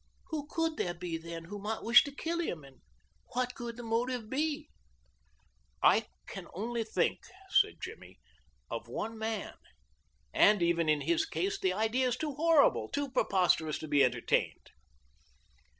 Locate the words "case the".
11.27-11.73